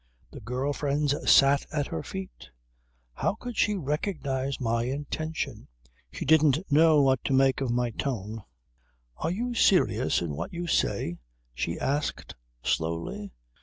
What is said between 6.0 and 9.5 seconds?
She didn't know what to make of my tone. "Are